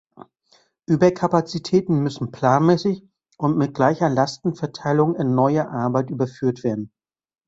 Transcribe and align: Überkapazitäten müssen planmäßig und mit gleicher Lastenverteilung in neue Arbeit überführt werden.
Überkapazitäten 0.87 1.99
müssen 1.99 2.31
planmäßig 2.31 3.07
und 3.37 3.55
mit 3.55 3.75
gleicher 3.75 4.09
Lastenverteilung 4.09 5.15
in 5.15 5.35
neue 5.35 5.69
Arbeit 5.69 6.09
überführt 6.09 6.63
werden. 6.63 6.91